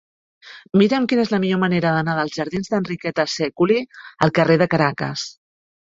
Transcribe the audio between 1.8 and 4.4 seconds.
d'anar dels jardins d'Enriqueta Sèculi al